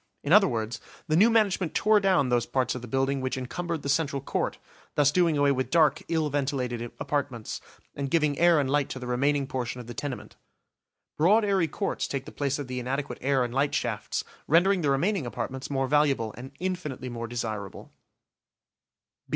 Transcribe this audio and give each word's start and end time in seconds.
In 0.23 0.33
other 0.33 0.47
words, 0.47 0.81
the 1.07 1.15
new 1.15 1.29
management 1.29 1.75
tore 1.75 1.99
down 1.99 2.29
those 2.29 2.47
parts 2.47 2.73
of 2.73 2.81
the 2.81 2.87
building 2.87 3.21
which 3.21 3.37
encumbered 3.37 3.83
the 3.83 3.87
central 3.87 4.19
court, 4.19 4.57
thus 4.95 5.11
doing 5.11 5.37
away 5.37 5.51
with 5.51 5.69
dark, 5.69 6.01
ill 6.07 6.27
ventilated 6.31 6.81
apartments, 6.99 7.61
and 7.93 8.09
giving 8.09 8.39
air 8.39 8.59
and 8.59 8.67
light 8.67 8.89
to 8.89 8.97
the 8.97 9.05
remaining 9.05 9.45
portion 9.45 9.79
of 9.79 9.85
the 9.85 9.93
tenement. 9.93 10.35
Broad 11.19 11.45
airy 11.45 11.67
courts 11.67 12.07
take 12.07 12.25
the 12.25 12.31
place 12.31 12.57
of 12.57 12.67
the 12.67 12.79
inadequate 12.79 13.19
air 13.21 13.43
and 13.43 13.53
light 13.53 13.75
shafts, 13.75 14.23
rendering 14.47 14.81
the 14.81 14.89
remaining 14.89 15.27
apartments 15.27 15.69
more 15.69 15.85
valuable 15.87 16.33
and 16.35 16.49
infinitely 16.59 17.09
more 17.09 17.27
desirable. 17.27 17.91